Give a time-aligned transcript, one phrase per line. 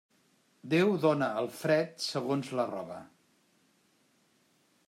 [0.73, 3.01] Déu dóna el fred segons la roba.